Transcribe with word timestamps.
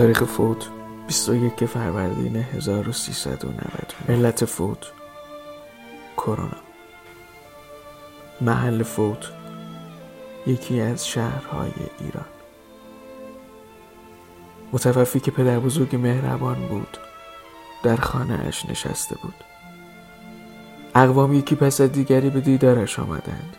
تاریخ 0.00 0.24
فوت 0.24 0.68
21 1.06 1.64
فروردین 1.64 2.36
1390 2.36 3.94
علت 4.08 4.44
فوت 4.44 4.92
کرونا. 6.16 6.56
محل 8.40 8.82
فوت 8.82 9.26
یکی 10.46 10.80
از 10.80 11.08
شهرهای 11.08 11.70
ایران. 12.00 12.24
متوفی 14.72 15.20
که 15.20 15.30
پدر 15.30 15.58
بزرگ 15.58 15.96
مهربان 15.96 16.66
بود 16.68 16.98
در 17.82 17.96
خانه 17.96 18.40
اش 18.46 18.66
نشسته 18.66 19.16
بود. 19.22 19.34
اقوام 20.94 21.32
یکی 21.32 21.54
پس 21.54 21.80
از 21.80 21.92
دیگری 21.92 22.30
به 22.30 22.40
دیدارش 22.40 22.98
آمدند. 22.98 23.56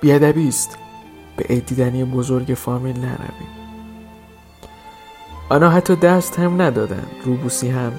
بیادبی 0.00 0.48
است 0.48 0.78
به 1.36 1.44
عید 1.44 2.04
بزرگ 2.10 2.54
فامیل 2.54 2.98
نرویم. 2.98 3.67
آنها 5.48 5.70
حتی 5.70 5.96
دست 5.96 6.38
هم 6.38 6.62
ندادند 6.62 7.10
روبوسی 7.24 7.68
هم 7.68 7.92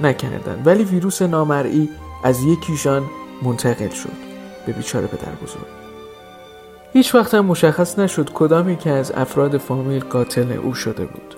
نکردند 0.00 0.66
ولی 0.66 0.84
ویروس 0.84 1.22
نامرئی 1.22 1.88
از 2.24 2.42
یکیشان 2.42 3.02
منتقل 3.42 3.88
شد 3.88 4.34
به 4.66 4.72
بیچاره 4.72 5.06
پدر 5.06 5.32
بزرگ. 5.32 5.66
هیچ 6.92 7.14
وقت 7.14 7.34
هم 7.34 7.44
مشخص 7.44 7.98
نشد 7.98 8.30
کدامی 8.34 8.76
که 8.76 8.90
از 8.90 9.12
افراد 9.12 9.58
فامیل 9.58 10.04
قاتل 10.04 10.52
او 10.52 10.74
شده 10.74 11.04
بود 11.04 11.34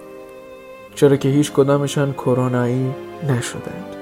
چرا 0.94 1.16
که 1.16 1.28
هیچ 1.28 1.52
کدامشان 1.52 2.12
کرونایی 2.12 2.94
نشدند. 3.28 3.96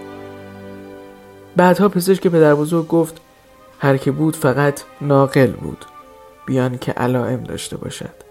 بعدها 1.57 1.89
پزشک 1.89 2.27
پدر 2.27 2.55
بزرگ 2.55 2.89
گفت 2.89 3.21
هر 3.79 3.97
که 3.97 4.11
بود 4.11 4.37
فقط 4.37 4.81
ناقل 5.01 5.53
بود 5.53 5.85
بیان 6.47 6.79
که 6.79 6.93
علائم 6.93 7.43
داشته 7.43 7.77
باشد. 7.77 8.24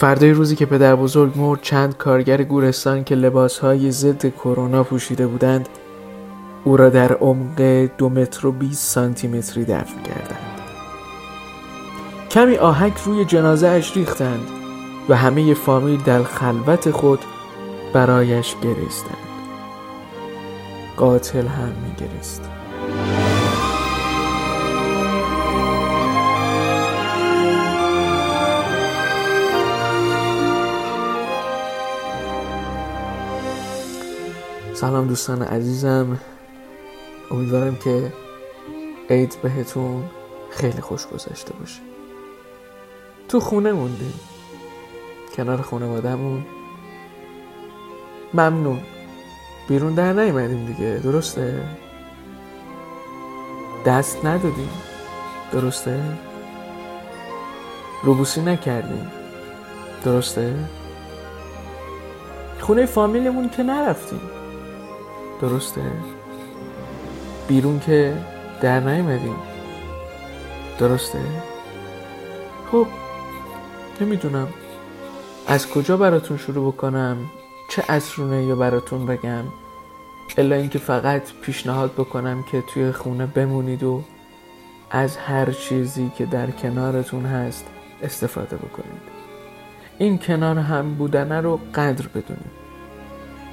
فردای 0.00 0.30
روزی 0.30 0.56
که 0.56 0.66
پدر 0.66 0.96
بزرگ 0.96 1.38
مرد 1.38 1.62
چند 1.62 1.96
کارگر 1.96 2.42
گورستان 2.42 3.04
که 3.04 3.14
لباسهای 3.14 3.90
ضد 3.90 4.26
کرونا 4.26 4.84
پوشیده 4.84 5.26
بودند 5.26 5.68
او 6.64 6.76
را 6.76 6.88
در 6.88 7.12
عمق 7.12 7.88
دو 7.98 8.08
متر 8.08 8.46
و 8.46 8.52
20 8.52 8.94
سانتی 8.94 9.28
متری 9.28 9.64
دفن 9.64 10.02
کردند. 10.02 10.60
کمی 12.30 12.56
آهک 12.56 12.98
روی 13.04 13.24
جنازه 13.24 13.68
اش 13.68 13.96
ریختند 13.96 14.46
و 15.08 15.16
همه 15.16 15.54
فامیل 15.54 16.02
در 16.02 16.22
خلوت 16.22 16.90
خود 16.90 17.20
برایش 17.92 18.54
گریستند. 18.62 19.30
قاتل 20.96 21.46
هم 21.46 21.72
میگریست. 21.88 22.42
سلام 34.80 35.06
دوستان 35.06 35.42
عزیزم. 35.42 36.18
امیدوارم 37.30 37.76
که 37.76 38.12
عید 39.10 39.36
بهتون 39.42 40.04
خیلی 40.50 40.80
خوش 40.80 41.06
گذشته 41.06 41.52
باشه. 41.52 41.80
تو 43.28 43.40
خونه 43.40 43.72
موندیم. 43.72 44.20
کنار 45.36 45.62
خانوادهمون. 45.62 46.46
ممنون. 48.34 48.80
بیرون 49.68 49.94
در 49.94 50.12
نیومدیم 50.12 50.66
دیگه. 50.66 51.00
درسته؟ 51.04 51.62
دست 53.86 54.24
ندادیم. 54.24 54.70
درسته؟ 55.52 56.18
روبوسی 58.02 58.40
نکردیم. 58.40 59.10
درسته؟ 60.04 60.54
خونه 62.60 62.86
فامیلمون 62.86 63.48
که 63.48 63.62
نرفتیم. 63.62 64.39
درسته؟ 65.40 65.80
بیرون 67.48 67.80
که 67.80 68.16
در 68.60 68.80
نیومدیم. 68.80 69.36
درسته؟ 70.78 71.18
خب 72.72 72.86
نمی‌دونم. 74.00 74.48
از 75.46 75.68
کجا 75.68 75.96
براتون 75.96 76.36
شروع 76.36 76.72
بکنم؟ 76.72 77.16
چه 77.70 77.84
اصرونه 77.88 78.44
یا 78.44 78.56
براتون 78.56 79.06
بگم؟ 79.06 79.44
الا 80.38 80.56
اینکه 80.56 80.78
فقط 80.78 81.22
پیشنهاد 81.42 81.92
بکنم 81.92 82.42
که 82.42 82.62
توی 82.74 82.92
خونه 82.92 83.26
بمونید 83.26 83.82
و 83.82 84.02
از 84.90 85.16
هر 85.16 85.52
چیزی 85.52 86.12
که 86.18 86.26
در 86.26 86.50
کنارتون 86.50 87.26
هست 87.26 87.66
استفاده 88.02 88.56
بکنید. 88.56 89.02
این 89.98 90.18
کنار 90.18 90.58
هم 90.58 90.94
بودنه 90.94 91.40
رو 91.40 91.60
قدر 91.74 92.06
بدونید. 92.06 92.69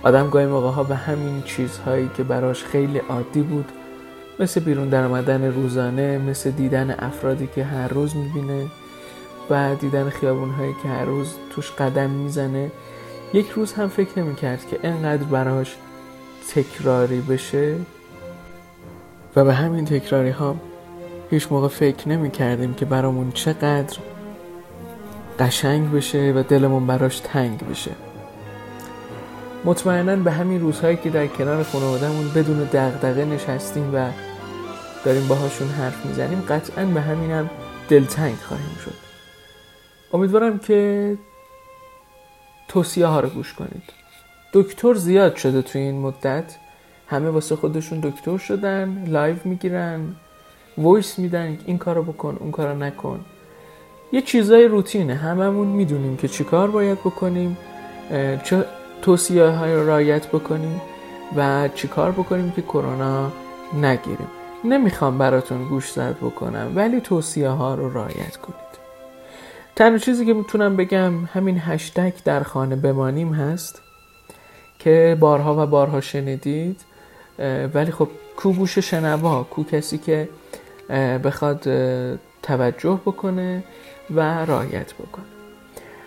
آدم 0.03 0.29
گاهی 0.29 0.45
موقع 0.45 0.69
ها 0.69 0.83
به 0.83 0.95
همین 0.95 1.41
چیزهایی 1.41 2.09
که 2.17 2.23
براش 2.23 2.63
خیلی 2.63 2.97
عادی 2.97 3.41
بود 3.41 3.71
مثل 4.39 4.59
بیرون 4.59 4.89
در 4.89 5.03
آمدن 5.03 5.53
روزانه 5.53 6.17
مثل 6.17 6.51
دیدن 6.51 6.95
افرادی 6.99 7.49
که 7.55 7.63
هر 7.63 7.87
روز 7.87 8.15
می‌بینه 8.15 8.65
و 9.49 9.75
دیدن 9.75 10.09
خیابون 10.09 10.49
هایی 10.49 10.73
که 10.83 10.89
هر 10.89 11.05
روز 11.05 11.33
توش 11.51 11.71
قدم 11.71 12.09
می‌زنه 12.09 12.71
یک 13.33 13.49
روز 13.49 13.73
هم 13.73 13.87
فکر 13.87 14.19
نمی‌کرد 14.19 14.67
که 14.67 14.79
انقدر 14.83 15.23
براش 15.23 15.75
تکراری 16.55 17.21
بشه. 17.21 17.75
و 19.35 19.43
به 19.43 19.53
همین 19.53 19.85
تکراری 19.85 20.29
ها 20.29 20.55
هیچ 21.29 21.51
موقع 21.51 21.67
فکر 21.67 22.09
نمی 22.09 22.31
کردیم 22.31 22.73
که 22.73 22.85
برامون 22.85 23.31
چقدر 23.31 23.97
قشنگ 25.39 25.91
بشه 25.91 26.33
و 26.35 26.43
دلمون 26.43 26.87
براش 26.87 27.19
تنگ 27.19 27.69
بشه. 27.69 27.91
مطمئنا 29.67 30.15
به 30.15 30.31
همین 30.31 30.61
روزهایی 30.61 30.97
که 30.97 31.09
در 31.09 31.27
کنار 31.27 31.63
خانوادهمون 31.63 32.29
بدون 32.35 32.57
دغدغه 32.63 33.25
نشستیم 33.25 33.95
و 33.95 34.09
داریم 35.05 35.27
باهاشون 35.27 35.67
حرف 35.67 36.05
می‌زنیم 36.05 36.43
قطعا 36.49 36.85
به 36.85 37.01
همینم 37.01 37.37
هم 37.37 37.49
دلتنگ 37.89 38.35
خواهیم 38.35 38.77
شد. 38.85 38.93
امیدوارم 40.13 40.59
که 40.59 41.17
توصیه 42.67 43.05
ها 43.05 43.19
رو 43.19 43.29
گوش 43.29 43.53
کنید. 43.53 43.83
دکتر 44.53 44.93
زیاد 44.93 45.35
شده 45.35 45.61
تو 45.61 45.79
این 45.79 45.99
مدت. 45.99 46.55
همه 47.07 47.29
واسه 47.29 47.55
خودشون 47.55 47.99
دکتر 47.99 48.37
شدن 48.37 49.05
live 49.07 49.35
می‌گیرن 49.45 50.15
voice 50.77 51.19
میدن 51.19 51.57
این 51.65 51.77
کارو 51.77 52.03
بکن 52.03 52.37
اون 52.39 52.51
کارو 52.51 52.77
نکن. 52.77 53.25
یه 54.11 54.21
چیزای 54.21 54.67
روتینه. 54.67 55.15
هممون 55.15 55.67
می‌دونیم 55.67 56.17
که 56.17 56.27
چیکار 56.27 56.71
باید 56.71 56.99
بکنیم. 56.99 57.57
چه 58.43 58.65
توصیه 59.01 59.43
های 59.43 59.73
رو 59.75 59.87
رعایت 59.87 60.27
بکنیم 60.27 60.81
و 61.35 61.69
چیکار 61.75 62.11
بکنیم 62.11 62.51
که 62.51 62.61
کرونا 62.61 63.31
نگیریم. 63.81 64.27
نمی‌خوام 64.63 65.17
براتون 65.17 65.67
گوش 65.69 65.91
زد 65.91 66.15
بکنم 66.21 66.71
ولی 66.75 67.01
توصیه 67.01 67.49
ها 67.49 67.75
رو 67.75 67.93
رایت 67.93 68.37
کنید. 68.37 68.77
تنها 69.75 69.97
چیزی 69.97 70.25
که 70.25 70.33
می‌تونم 70.33 70.75
بگم 70.75 71.25
همین 71.25 71.61
هشتگ 71.65 72.13
در 72.25 72.43
خانه 72.43 72.75
بمانیم 72.75 73.33
هست 73.33 73.81
که 74.79 75.17
بارها 75.19 75.63
و 75.63 75.67
بارها 75.67 76.01
شنیدید 76.01 76.81
ولی 77.73 77.91
خب 77.91 78.07
کو 78.37 78.53
گوش 78.53 78.79
شنوا 78.79 79.43
کو 79.43 79.63
کسی 79.63 79.97
که 79.97 80.29
بخواد 81.23 81.63
توجه 82.43 82.99
بکنه 83.05 83.63
و 84.15 84.45
رایت 84.45 84.93
بکنه. 84.93 85.25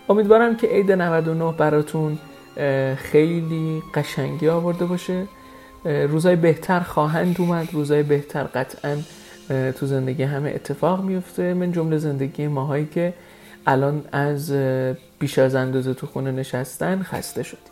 امیدوارم 0.08 0.56
که 0.56 0.66
عید 0.66 0.92
99 0.92 1.52
براتون 1.52 2.18
خیلی 2.96 3.82
قشنگی 3.94 4.48
آورده 4.48 4.84
باشه. 4.84 5.26
روزای 5.84 6.36
بهتر 6.36 6.80
خواهند 6.80 7.36
اومد 7.38 7.68
روزای 7.72 8.02
بهتر 8.02 8.44
قطعا 8.44 8.96
تو 9.48 9.86
زندگی 9.86 10.22
همه 10.22 10.50
اتفاق 10.50 11.04
میفته. 11.04 11.54
من 11.54 11.72
جمله 11.72 11.98
زندگی 11.98 12.46
ماهایی 12.46 12.86
که 12.86 13.14
الان 13.66 14.04
از 14.12 14.52
بیش 15.18 15.38
از 15.38 15.54
اندازه 15.54 15.94
تو 15.94 16.06
خونه 16.06 16.30
نشستن 16.30 17.02
خسته 17.02 17.42
شدیم. 17.42 17.62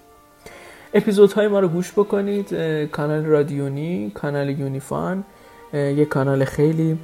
اپیزودهای 0.95 1.49
ما 1.49 1.61
رو 1.61 1.69
گوش 1.69 1.93
بکنید. 1.93 2.55
کانال 2.87 3.25
رادیونی 3.25 4.13
کانال 4.15 4.49
یونیفان. 4.49 5.25
یه 5.73 6.05
کانال 6.05 6.45
خیلی 6.45 6.99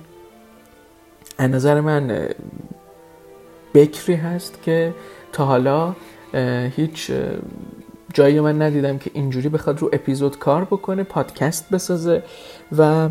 از 1.38 1.50
نظر 1.50 1.80
من 1.80 2.28
بکری 3.74 4.14
هست 4.14 4.62
که 4.62 4.94
تا 5.32 5.44
حالا 5.44 5.94
هیچ 6.76 7.12
جایی 8.14 8.40
من 8.40 8.62
ندیدم 8.62 8.98
که 8.98 9.10
اینجوری 9.14 9.48
بخواد 9.48 9.78
رو 9.78 9.90
اپیزود 9.92 10.38
کار 10.38 10.64
بکنه 10.64 11.02
پادکست 11.02 11.70
بسازه 11.70 12.22
و 12.78 13.08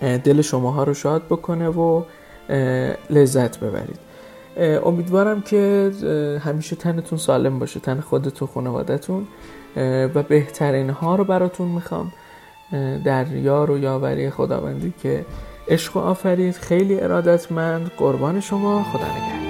دل 0.00 0.42
شماها 0.42 0.84
رو 0.84 0.94
شاد 0.94 1.22
بکنه 1.30 1.68
و 1.68 2.02
لذت 3.10 3.60
ببرید. 3.60 3.98
امیدوارم 4.84 5.42
که 5.42 5.90
همیشه 6.44 6.76
تنتون 6.76 7.18
سالم 7.18 7.58
باشه 7.58 7.80
تن 7.80 8.00
خودتون 8.00 8.48
خانوادتون 8.48 9.26
و 10.14 10.22
بهترین 10.22 10.90
ها 10.90 11.16
رو 11.16 11.24
براتون 11.24 11.68
می‌خوام. 11.68 12.12
در 13.04 13.32
یار 13.32 13.70
و 13.70 13.78
یاوری 13.78 14.30
خداوندی 14.30 14.94
که 15.02 15.24
عشق 15.68 15.96
و 15.96 16.00
آفرید 16.00 16.54
خیلی 16.54 17.00
ارادتمند 17.00 17.90
قربان 17.98 18.40
شما 18.40 18.82
خدا 18.82 19.04
نگهدار. 19.04 19.43